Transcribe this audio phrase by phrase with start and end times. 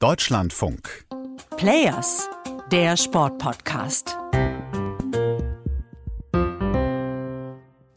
[0.00, 1.06] Deutschlandfunk.
[1.56, 2.30] Players,
[2.70, 4.16] der Sportpodcast.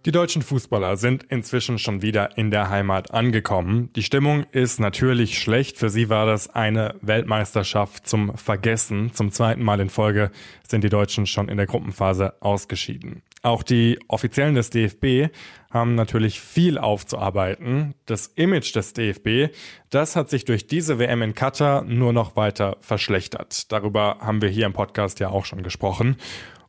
[0.07, 3.93] Die deutschen Fußballer sind inzwischen schon wieder in der Heimat angekommen.
[3.95, 5.77] Die Stimmung ist natürlich schlecht.
[5.77, 9.13] Für sie war das eine Weltmeisterschaft zum Vergessen.
[9.13, 10.31] Zum zweiten Mal in Folge
[10.67, 13.21] sind die Deutschen schon in der Gruppenphase ausgeschieden.
[13.43, 15.33] Auch die Offiziellen des DFB
[15.71, 17.95] haben natürlich viel aufzuarbeiten.
[18.05, 19.53] Das Image des DFB,
[19.89, 23.71] das hat sich durch diese WM in Katar nur noch weiter verschlechtert.
[23.71, 26.17] Darüber haben wir hier im Podcast ja auch schon gesprochen.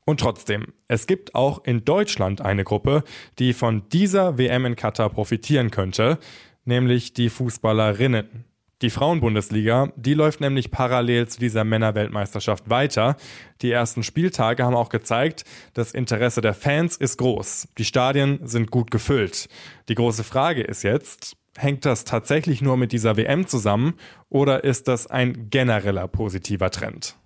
[0.05, 3.05] Und trotzdem, es gibt auch in Deutschland eine Gruppe,
[3.39, 6.19] die von dieser WM in Katar profitieren könnte,
[6.65, 8.45] nämlich die Fußballerinnen.
[8.83, 13.17] Die Frauenbundesliga, die läuft nämlich parallel zu dieser Männerweltmeisterschaft weiter.
[13.63, 17.69] Die ersten Spieltage haben auch gezeigt, das Interesse der Fans ist groß.
[17.79, 19.49] Die Stadien sind gut gefüllt.
[19.89, 23.95] Die große Frage ist jetzt, hängt das tatsächlich nur mit dieser WM zusammen
[24.29, 27.17] oder ist das ein genereller positiver Trend?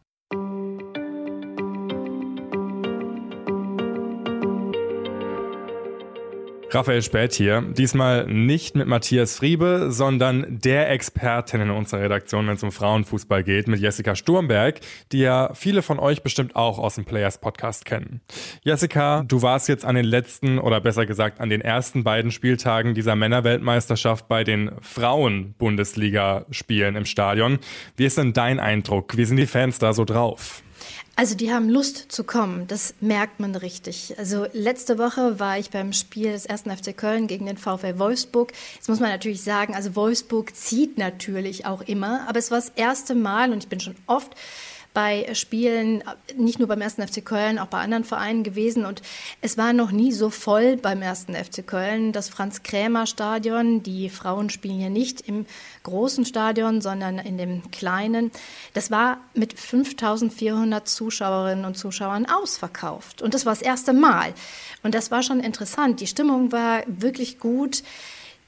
[6.70, 7.62] Raphael Spät hier.
[7.62, 13.44] Diesmal nicht mit Matthias Friebe, sondern der Expertin in unserer Redaktion, wenn es um Frauenfußball
[13.44, 14.80] geht, mit Jessica Sturmberg,
[15.12, 18.20] die ja viele von euch bestimmt auch aus dem Players Podcast kennen.
[18.62, 22.94] Jessica, du warst jetzt an den letzten oder besser gesagt an den ersten beiden Spieltagen
[22.94, 27.60] dieser Männerweltmeisterschaft bei den Frauen-Bundesliga-Spielen im Stadion.
[27.96, 29.16] Wie ist denn dein Eindruck?
[29.16, 30.62] Wie sind die Fans da so drauf?
[31.18, 34.14] Also die haben Lust zu kommen, das merkt man richtig.
[34.18, 38.52] Also letzte Woche war ich beim Spiel des ersten FC Köln gegen den VfL Wolfsburg.
[38.74, 42.72] Jetzt muss man natürlich sagen, also Wolfsburg zieht natürlich auch immer, aber es war das
[42.76, 44.34] erste Mal und ich bin schon oft
[44.96, 46.02] bei Spielen,
[46.38, 48.86] nicht nur beim ersten FC Köln, auch bei anderen Vereinen gewesen.
[48.86, 49.02] Und
[49.42, 52.12] es war noch nie so voll beim ersten FC Köln.
[52.12, 55.44] Das Franz-Krämer-Stadion, die Frauen spielen ja nicht im
[55.82, 58.30] großen Stadion, sondern in dem kleinen.
[58.72, 63.20] Das war mit 5400 Zuschauerinnen und Zuschauern ausverkauft.
[63.20, 64.32] Und das war das erste Mal.
[64.82, 66.00] Und das war schon interessant.
[66.00, 67.82] Die Stimmung war wirklich gut.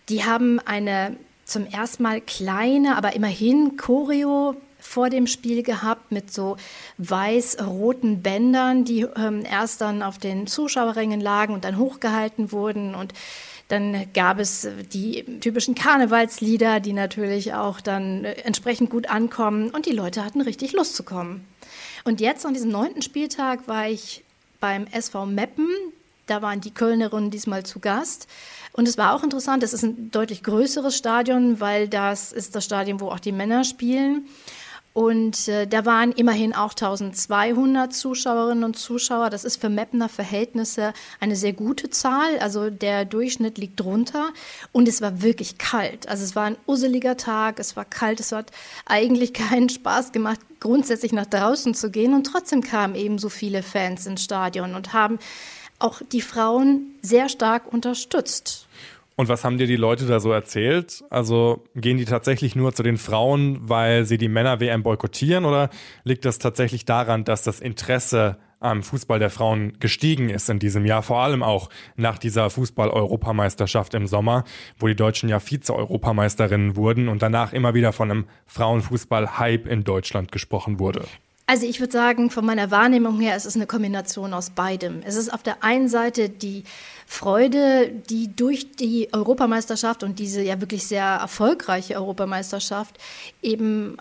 [0.08, 1.14] Die haben eine
[1.44, 6.56] zum ersten Mal kleine, aber immerhin Choreo vor dem Spiel gehabt mit so
[6.98, 13.12] weiß-roten Bändern, die ähm, erst dann auf den Zuschauerrängen lagen und dann hochgehalten wurden und
[13.68, 19.86] dann gab es die typischen Karnevalslieder, die natürlich auch dann äh, entsprechend gut ankommen und
[19.86, 21.46] die Leute hatten richtig Lust zu kommen.
[22.04, 24.24] Und jetzt an diesem neunten Spieltag war ich
[24.60, 25.68] beim SV Meppen.
[26.26, 28.26] Da waren die Kölnerinnen diesmal zu Gast.
[28.72, 32.64] Und es war auch interessant, es ist ein deutlich größeres Stadion, weil das ist das
[32.64, 34.28] Stadion, wo auch die Männer spielen.
[34.94, 39.30] Und äh, da waren immerhin auch 1200 Zuschauerinnen und Zuschauer.
[39.30, 42.38] Das ist für Meppner Verhältnisse eine sehr gute Zahl.
[42.40, 44.30] Also der Durchschnitt liegt drunter.
[44.72, 46.08] Und es war wirklich kalt.
[46.08, 48.50] Also es war ein usseliger Tag, es war kalt, es hat
[48.86, 52.14] eigentlich keinen Spaß gemacht, grundsätzlich nach draußen zu gehen.
[52.14, 55.18] Und trotzdem kamen eben so viele Fans ins Stadion und haben
[55.78, 58.66] auch die Frauen sehr stark unterstützt.
[59.18, 61.02] Und was haben dir die Leute da so erzählt?
[61.10, 65.70] Also gehen die tatsächlich nur zu den Frauen, weil sie die Männer-WM boykottieren oder
[66.04, 70.86] liegt das tatsächlich daran, dass das Interesse am Fußball der Frauen gestiegen ist in diesem
[70.86, 74.44] Jahr, vor allem auch nach dieser Fußball-Europameisterschaft im Sommer,
[74.78, 80.30] wo die Deutschen ja Vize-Europameisterinnen wurden und danach immer wieder von einem Frauenfußball-Hype in Deutschland
[80.30, 81.04] gesprochen wurde.
[81.48, 85.00] Also ich würde sagen, von meiner Wahrnehmung her, es ist eine Kombination aus beidem.
[85.06, 86.64] Es ist auf der einen Seite die
[87.06, 92.98] Freude, die durch die Europameisterschaft und diese ja wirklich sehr erfolgreiche Europameisterschaft
[93.40, 93.96] eben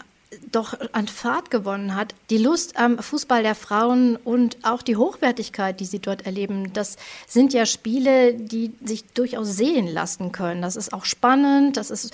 [0.51, 2.15] doch an Fahrt gewonnen hat.
[2.29, 6.97] Die Lust am Fußball der Frauen und auch die Hochwertigkeit, die sie dort erleben, das
[7.27, 10.61] sind ja Spiele, die sich durchaus sehen lassen können.
[10.61, 11.77] Das ist auch spannend.
[11.77, 12.13] Das ist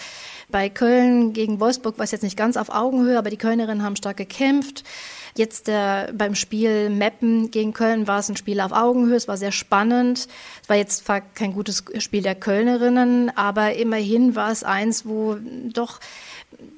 [0.50, 4.18] bei Köln gegen Wolfsburg, was jetzt nicht ganz auf Augenhöhe, aber die Kölnerinnen haben stark
[4.18, 4.84] gekämpft.
[5.36, 9.38] Jetzt äh, beim Spiel Meppen gegen Köln war es ein Spiel auf Augenhöhe, es war
[9.38, 10.28] sehr spannend.
[10.62, 15.38] Es war jetzt kein gutes Spiel der Kölnerinnen, aber immerhin war es eins, wo
[15.74, 16.00] doch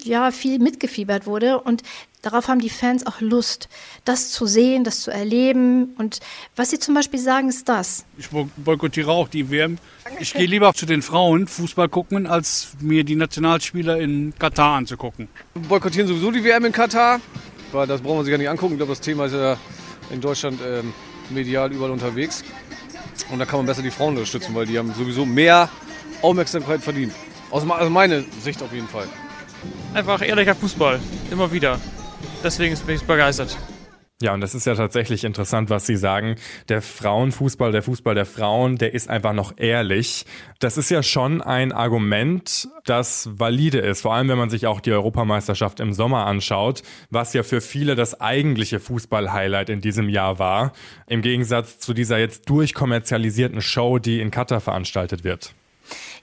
[0.03, 1.83] ja viel mitgefiebert wurde und
[2.21, 3.69] darauf haben die Fans auch Lust,
[4.03, 5.93] das zu sehen, das zu erleben.
[5.97, 6.19] Und
[6.55, 8.05] was sie zum Beispiel sagen, ist das.
[8.17, 9.77] Ich boykottiere auch die WM.
[10.19, 15.27] Ich gehe lieber zu den Frauen Fußball gucken, als mir die Nationalspieler in Katar anzugucken.
[15.53, 17.19] Wir boykottieren sowieso die WM in Katar
[17.75, 18.73] weil das brauchen wir sich ja nicht angucken.
[18.73, 19.57] Ich glaube, das Thema ist ja
[20.09, 20.93] in Deutschland ähm,
[21.29, 22.43] medial überall unterwegs.
[23.31, 25.69] Und da kann man besser die Frauen unterstützen, weil die haben sowieso mehr
[26.21, 27.13] Aufmerksamkeit verdient.
[27.51, 29.07] Aus also meiner Sicht auf jeden Fall.
[29.93, 30.99] Einfach ehrlicher Fußball,
[31.31, 31.79] immer wieder.
[32.43, 33.57] Deswegen bin ich begeistert.
[34.21, 36.37] Ja, und das ist ja tatsächlich interessant, was Sie sagen.
[36.69, 40.25] Der Frauenfußball, der Fußball der Frauen, der ist einfach noch ehrlich.
[40.59, 44.03] Das ist ja schon ein Argument, das valide ist.
[44.03, 47.95] Vor allem, wenn man sich auch die Europameisterschaft im Sommer anschaut, was ja für viele
[47.95, 50.71] das eigentliche Fußball-Highlight in diesem Jahr war.
[51.07, 55.53] Im Gegensatz zu dieser jetzt durchkommerzialisierten Show, die in Katar veranstaltet wird.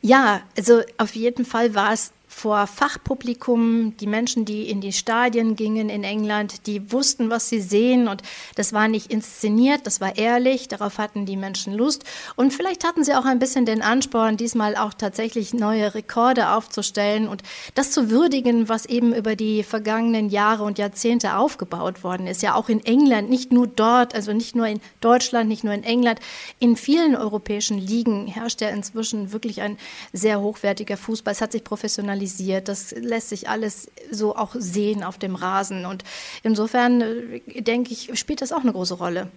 [0.01, 5.55] Ja, also auf jeden Fall war es vor Fachpublikum, die Menschen, die in die Stadien
[5.55, 8.09] gingen in England, die wussten, was sie sehen.
[8.09, 8.23] Und
[8.57, 12.05] das war nicht inszeniert, das war ehrlich, darauf hatten die Menschen Lust.
[12.35, 17.29] Und vielleicht hatten sie auch ein bisschen den Ansporn, diesmal auch tatsächlich neue Rekorde aufzustellen
[17.29, 17.43] und
[17.75, 22.43] das zu würdigen, was eben über die vergangenen Jahre und Jahrzehnte aufgebaut worden ist.
[22.43, 25.85] Ja, auch in England, nicht nur dort, also nicht nur in Deutschland, nicht nur in
[25.85, 26.19] England,
[26.59, 29.77] in vielen europäischen Ligen herrscht ja inzwischen wirklich ein
[30.13, 31.33] sehr hochwertiger Fußball.
[31.33, 32.69] Es hat sich professionalisiert analysiert.
[32.69, 35.87] Das lässt sich alles so auch sehen auf dem Rasen.
[35.87, 36.05] Und
[36.43, 39.29] insofern äh, denke ich, spielt das auch eine große Rolle.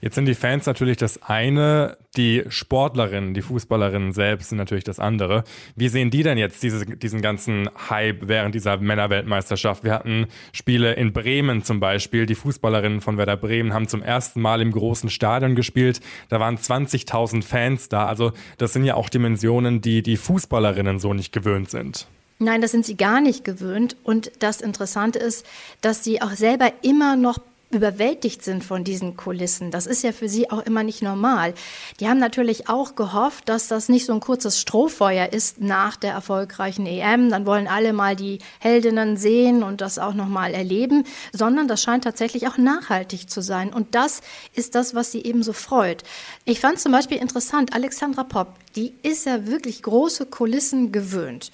[0.00, 4.98] Jetzt sind die Fans natürlich das eine, die Sportlerinnen, die Fußballerinnen selbst sind natürlich das
[4.98, 5.44] andere.
[5.76, 9.84] Wie sehen die denn jetzt diese, diesen ganzen Hype während dieser Männerweltmeisterschaft?
[9.84, 12.24] Wir hatten Spiele in Bremen zum Beispiel.
[12.24, 16.00] Die Fußballerinnen von Werder Bremen haben zum ersten Mal im großen Stadion gespielt.
[16.30, 18.06] Da waren 20.000 Fans da.
[18.06, 22.06] Also das sind ja auch Dimensionen, die die Fußballerinnen so nicht gewöhnt sind.
[22.42, 23.96] Nein, das sind sie gar nicht gewöhnt.
[24.02, 25.44] Und das Interessante ist,
[25.82, 27.38] dass sie auch selber immer noch
[27.70, 29.70] überwältigt sind von diesen Kulissen.
[29.70, 31.54] Das ist ja für sie auch immer nicht normal.
[32.00, 36.12] Die haben natürlich auch gehofft, dass das nicht so ein kurzes Strohfeuer ist nach der
[36.12, 37.30] erfolgreichen EM.
[37.30, 41.82] Dann wollen alle mal die Heldinnen sehen und das auch noch mal erleben, sondern das
[41.82, 43.72] scheint tatsächlich auch nachhaltig zu sein.
[43.72, 44.20] Und das
[44.54, 46.02] ist das, was sie eben so freut.
[46.44, 51.52] Ich fand zum Beispiel interessant, Alexandra Popp, die ist ja wirklich große Kulissen gewöhnt.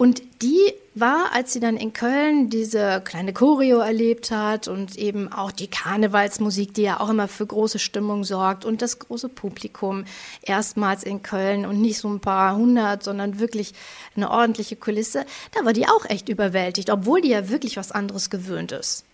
[0.00, 5.30] Und die war, als sie dann in Köln diese kleine Choreo erlebt hat und eben
[5.30, 10.06] auch die Karnevalsmusik, die ja auch immer für große Stimmung sorgt und das große Publikum
[10.40, 13.74] erstmals in Köln und nicht so ein paar hundert, sondern wirklich
[14.16, 18.30] eine ordentliche Kulisse, da war die auch echt überwältigt, obwohl die ja wirklich was anderes
[18.30, 19.04] gewöhnt ist.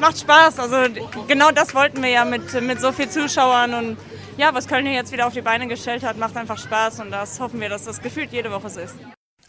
[0.00, 0.92] Macht Spaß, also
[1.28, 3.96] genau das wollten wir ja mit, mit so vielen Zuschauern und
[4.38, 7.12] ja, was Köln hier jetzt wieder auf die Beine gestellt hat, macht einfach Spaß und
[7.12, 8.96] das hoffen wir, dass das gefühlt jede Woche so ist.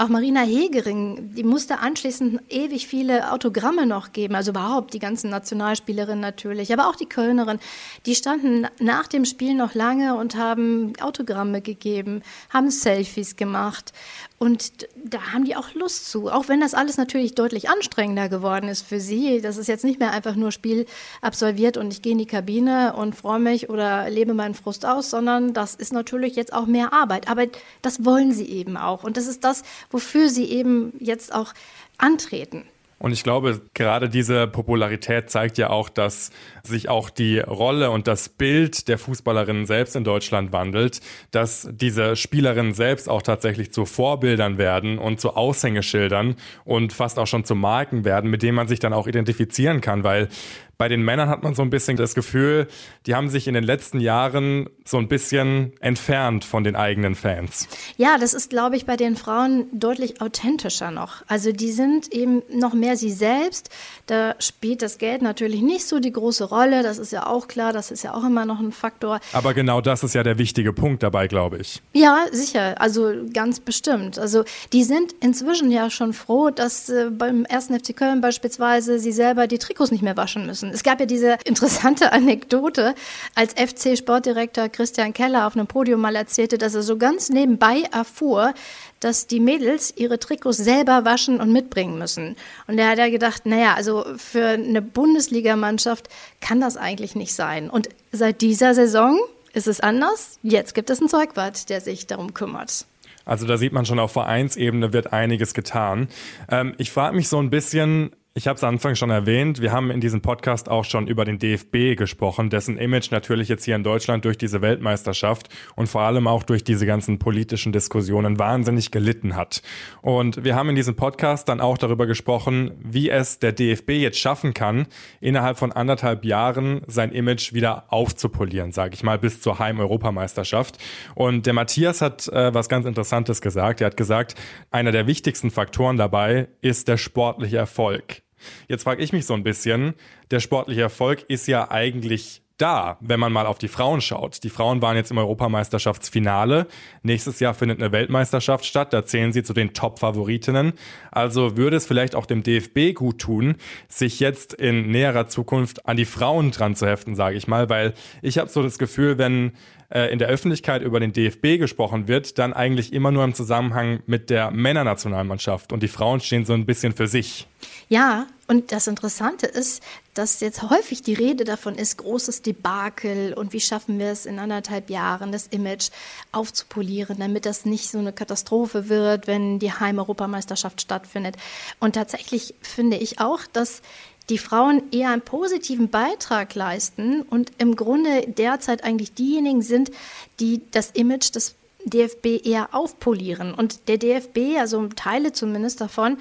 [0.04, 5.30] Auch Marina Hegering, die musste anschließend ewig viele Autogramme noch geben, also überhaupt die ganzen
[5.30, 7.58] Nationalspielerinnen natürlich, aber auch die Kölnerin,
[8.06, 13.94] die standen nach dem Spiel noch lange und haben Autogramme gegeben, haben Selfies gemacht
[14.44, 18.68] und da haben die auch Lust zu, auch wenn das alles natürlich deutlich anstrengender geworden
[18.68, 19.40] ist für sie.
[19.40, 20.86] Das ist jetzt nicht mehr einfach nur Spiel
[21.22, 25.10] absolviert und ich gehe in die Kabine und freue mich oder lebe meinen Frust aus,
[25.10, 27.30] sondern das ist natürlich jetzt auch mehr Arbeit.
[27.30, 27.46] Aber
[27.82, 31.54] das wollen sie eben auch und das ist das, wofür sie eben jetzt auch
[31.98, 32.66] antreten.
[33.00, 36.32] Und ich glaube, gerade diese Popularität zeigt ja auch, dass
[36.64, 41.02] sich auch die Rolle und das Bild der Fußballerinnen selbst in Deutschland wandelt,
[41.32, 47.28] dass diese Spielerinnen selbst auch tatsächlich zu Vorbildern werden und zu Aushängeschildern und fast auch
[47.28, 50.30] schon zu Marken werden, mit denen man sich dann auch identifizieren kann, weil
[50.78, 52.68] bei den Männern hat man so ein bisschen das Gefühl,
[53.06, 57.68] die haben sich in den letzten Jahren so ein bisschen entfernt von den eigenen Fans.
[57.98, 61.24] Ja, das ist, glaube ich, bei den Frauen deutlich authentischer noch.
[61.28, 63.70] Also die sind eben noch mehr sie selbst.
[64.08, 66.84] Da spielt das Geld natürlich nicht so die große Rolle.
[66.84, 67.72] Das ist ja auch klar.
[67.72, 69.20] Das ist ja auch immer noch ein Faktor.
[69.32, 71.82] Aber genau das ist ja der wichtige Punkt dabei, glaube ich.
[71.94, 72.82] Ja, sicher.
[72.82, 74.18] Also ganz bestimmt.
[74.18, 74.44] Also
[74.74, 79.48] die sind inzwischen ja schon froh, dass äh, beim ersten FC Köln beispielsweise sie selber
[79.48, 80.63] die Trikots nicht mehr waschen müssen.
[80.72, 82.96] Es gab ja diese interessante Anekdote,
[83.36, 88.54] als FC-Sportdirektor Christian Keller auf einem Podium mal erzählte, dass er so ganz nebenbei erfuhr,
[89.00, 92.36] dass die Mädels ihre Trikots selber waschen und mitbringen müssen.
[92.68, 96.08] Und er hat ja gedacht, naja, also für eine Bundesligamannschaft
[96.40, 97.70] kann das eigentlich nicht sein.
[97.70, 99.20] Und seit dieser Saison
[99.54, 100.40] ist es anders.
[100.44, 102.86] Jetzt gibt es einen Zeugwart, der sich darum kümmert.
[103.26, 106.10] Also da sieht man schon, auf Vereinsebene wird einiges getan.
[106.50, 109.92] Ähm, ich frage mich so ein bisschen, ich habe es Anfang schon erwähnt, wir haben
[109.92, 113.84] in diesem Podcast auch schon über den DFB gesprochen, dessen Image natürlich jetzt hier in
[113.84, 119.36] Deutschland durch diese Weltmeisterschaft und vor allem auch durch diese ganzen politischen Diskussionen wahnsinnig gelitten
[119.36, 119.62] hat.
[120.02, 124.18] Und wir haben in diesem Podcast dann auch darüber gesprochen, wie es der DFB jetzt
[124.18, 124.88] schaffen kann,
[125.22, 130.80] innerhalb von anderthalb Jahren sein Image wieder aufzupolieren, sage ich mal, bis zur Heim-Europameisterschaft.
[131.14, 133.80] Und der Matthias hat äh, was ganz Interessantes gesagt.
[133.80, 134.34] Er hat gesagt,
[134.72, 138.23] einer der wichtigsten Faktoren dabei ist der sportliche Erfolg.
[138.68, 139.94] Jetzt frage ich mich so ein bisschen,
[140.32, 144.44] der sportliche Erfolg ist ja eigentlich da, wenn man mal auf die Frauen schaut.
[144.44, 146.68] Die Frauen waren jetzt im Europameisterschaftsfinale.
[147.02, 148.94] Nächstes Jahr findet eine Weltmeisterschaft statt.
[148.94, 150.74] Da zählen sie zu den Top-Favoritinnen.
[151.12, 153.56] Also würde es vielleicht auch dem DFB gut tun,
[153.88, 157.94] sich jetzt in näherer Zukunft an die Frauen dran zu heften, sage ich mal, weil
[158.22, 159.54] ich habe so das Gefühl, wenn
[159.94, 164.02] äh, in der Öffentlichkeit über den DFB gesprochen wird, dann eigentlich immer nur im Zusammenhang
[164.08, 167.48] mit der Männernationalmannschaft und die Frauen stehen so ein bisschen für sich.
[167.90, 169.82] Ja, und das Interessante ist,
[170.14, 174.38] dass jetzt häufig die Rede davon ist, großes Debakel und wie schaffen wir es in
[174.40, 175.90] anderthalb Jahren, das Image
[176.32, 181.38] aufzupolieren, damit das nicht so eine Katastrophe wird, wenn die Heim-Europameisterschaft stattfindet.
[181.80, 183.82] Und tatsächlich finde ich auch, dass
[184.30, 189.92] die Frauen eher einen positiven Beitrag leisten und im Grunde derzeit eigentlich diejenigen sind,
[190.40, 193.54] die das Image des DFB eher aufpolieren.
[193.54, 196.18] Und der DFB, also Teile zumindest davon,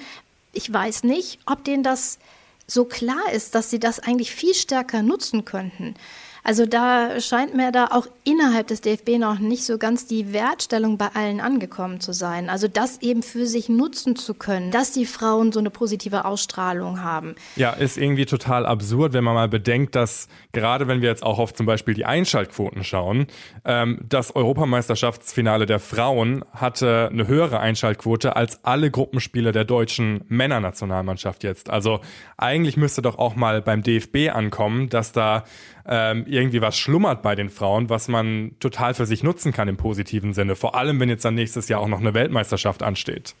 [0.51, 2.19] ich weiß nicht, ob denen das
[2.67, 5.95] so klar ist, dass sie das eigentlich viel stärker nutzen könnten.
[6.43, 10.97] Also da scheint mir da auch innerhalb des DFB noch nicht so ganz die Wertstellung
[10.97, 12.49] bei allen angekommen zu sein.
[12.49, 17.01] Also das eben für sich nutzen zu können, dass die Frauen so eine positive Ausstrahlung
[17.01, 17.35] haben.
[17.55, 21.39] Ja, ist irgendwie total absurd, wenn man mal bedenkt, dass gerade wenn wir jetzt auch
[21.39, 23.27] auf zum Beispiel die Einschaltquoten schauen,
[23.63, 31.43] ähm, das Europameisterschaftsfinale der Frauen hatte eine höhere Einschaltquote als alle Gruppenspiele der deutschen Männernationalmannschaft
[31.43, 31.69] jetzt.
[31.69, 32.01] Also
[32.37, 35.45] eigentlich müsste doch auch mal beim DFB ankommen, dass da
[35.85, 39.77] ähm, irgendwie was schlummert bei den Frauen, was man total für sich nutzen kann im
[39.77, 40.55] positiven Sinne.
[40.55, 43.35] Vor allem, wenn jetzt dann nächstes Jahr auch noch eine Weltmeisterschaft ansteht.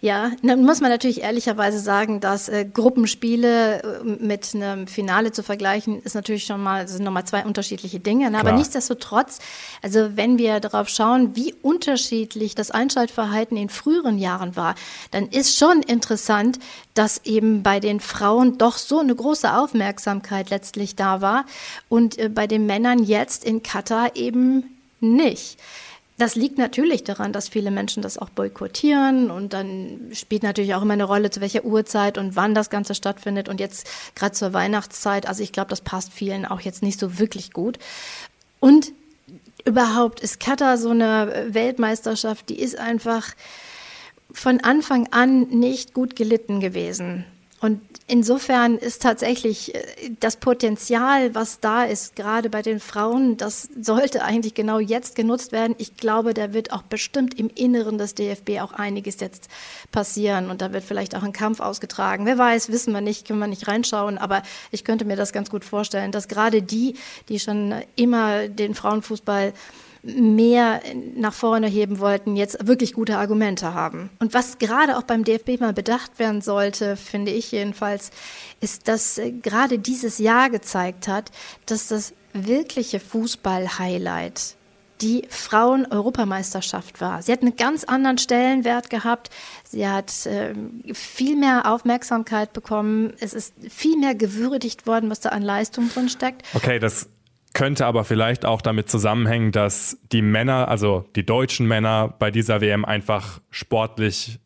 [0.00, 5.42] Ja, dann muss man natürlich ehrlicherweise sagen, dass äh, Gruppenspiele äh, mit einem Finale zu
[5.42, 8.30] vergleichen, ist natürlich schon mal, sind nochmal zwei unterschiedliche Dinge.
[8.30, 8.38] Ne?
[8.38, 9.38] Aber nichtsdestotrotz,
[9.82, 14.74] also wenn wir darauf schauen, wie unterschiedlich das Einschaltverhalten in früheren Jahren war,
[15.10, 16.58] dann ist schon interessant,
[16.94, 21.44] dass eben bei den Frauen doch so eine große Aufmerksamkeit letztlich da war
[21.88, 25.58] und äh, bei den Männern jetzt in Katar eben nicht.
[26.16, 30.82] Das liegt natürlich daran, dass viele Menschen das auch boykottieren und dann spielt natürlich auch
[30.82, 34.52] immer eine Rolle, zu welcher Uhrzeit und wann das Ganze stattfindet und jetzt gerade zur
[34.52, 35.26] Weihnachtszeit.
[35.26, 37.78] Also ich glaube, das passt vielen auch jetzt nicht so wirklich gut.
[38.60, 38.92] Und
[39.64, 43.34] überhaupt ist Katar so eine Weltmeisterschaft, die ist einfach
[44.30, 47.24] von Anfang an nicht gut gelitten gewesen.
[47.64, 49.80] Und insofern ist tatsächlich äh,
[50.20, 55.50] das Potenzial, was da ist, gerade bei den Frauen, das sollte eigentlich genau jetzt genutzt
[55.50, 55.74] werden.
[55.78, 59.48] Ich glaube, da wird auch bestimmt im Inneren des DFB auch einiges jetzt
[59.92, 62.26] passieren und da wird vielleicht auch ein Kampf ausgetragen.
[62.26, 65.48] Wer weiß, wissen wir nicht, können wir nicht reinschauen, aber ich könnte mir das ganz
[65.48, 66.96] gut vorstellen, dass gerade die,
[67.30, 69.54] die schon immer den Frauenfußball
[70.04, 70.80] mehr
[71.16, 74.10] nach vorne heben wollten, jetzt wirklich gute Argumente haben.
[74.18, 78.10] Und was gerade auch beim DFB mal bedacht werden sollte, finde ich jedenfalls,
[78.60, 81.30] ist, dass äh, gerade dieses Jahr gezeigt hat,
[81.66, 84.56] dass das wirkliche Fußball-Highlight
[85.00, 87.22] die Frauen-Europameisterschaft war.
[87.22, 89.30] Sie hat einen ganz anderen Stellenwert gehabt.
[89.64, 90.54] Sie hat äh,
[90.92, 93.12] viel mehr Aufmerksamkeit bekommen.
[93.20, 96.42] Es ist viel mehr gewürdigt worden, was da an Leistung drin steckt.
[96.54, 97.08] Okay, das
[97.54, 102.60] könnte aber vielleicht auch damit zusammenhängen, dass die Männer, also die deutschen Männer bei dieser
[102.60, 104.40] WM einfach sportlich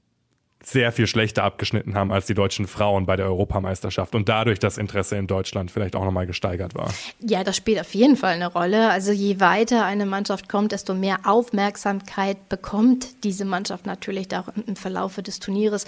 [0.62, 4.76] sehr viel schlechter abgeschnitten haben als die deutschen Frauen bei der Europameisterschaft und dadurch das
[4.76, 6.92] Interesse in Deutschland vielleicht auch nochmal gesteigert war.
[7.20, 8.90] Ja, das spielt auf jeden Fall eine Rolle.
[8.90, 14.74] Also je weiter eine Mannschaft kommt, desto mehr Aufmerksamkeit bekommt diese Mannschaft natürlich auch im
[14.74, 15.86] Verlaufe des Turnieres.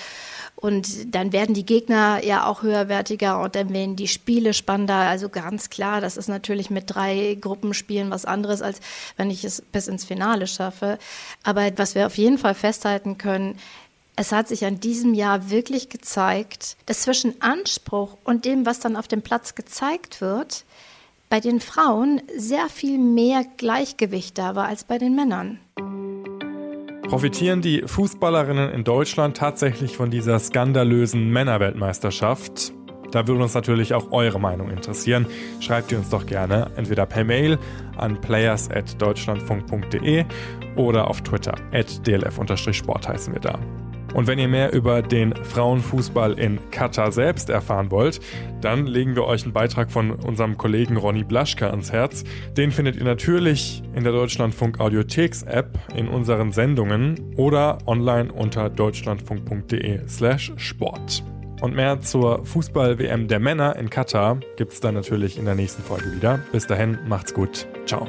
[0.55, 4.95] Und dann werden die Gegner ja auch höherwertiger und dann werden die Spiele spannender.
[4.95, 8.81] Also ganz klar, das ist natürlich mit drei Gruppenspielen was anderes, als
[9.17, 10.99] wenn ich es bis ins Finale schaffe.
[11.43, 13.57] Aber was wir auf jeden Fall festhalten können,
[14.17, 18.97] es hat sich an diesem Jahr wirklich gezeigt, dass zwischen Anspruch und dem, was dann
[18.97, 20.65] auf dem Platz gezeigt wird,
[21.31, 25.61] bei den Frauen sehr viel mehr Gleichgewicht da war als bei den Männern.
[27.09, 32.73] Profitieren die Fußballerinnen in Deutschland tatsächlich von dieser skandalösen Männerweltmeisterschaft?
[33.11, 35.27] Da würde uns natürlich auch eure Meinung interessieren.
[35.61, 37.59] Schreibt ihr uns doch gerne entweder per Mail
[37.97, 40.25] an players.deutschlandfunk.de
[40.77, 43.59] oder auf Twitter at dlf-sport heißen wir da.
[44.15, 48.21] Und wenn ihr mehr über den Frauenfußball in Katar selbst erfahren wollt,
[48.61, 52.25] dann legen wir euch einen Beitrag von unserem Kollegen Ronny Blaschke ans Herz.
[52.57, 58.69] Den findet ihr natürlich in der Deutschlandfunk Audiotheks App in unseren Sendungen oder online unter
[58.69, 61.25] deutschlandfunk.de/slash Sport.
[61.61, 66.15] Und mehr zur Fußball-WM der Männer in Katar gibt's dann natürlich in der nächsten Folge
[66.15, 66.41] wieder.
[66.53, 67.67] Bis dahin, macht's gut.
[67.85, 68.09] Ciao.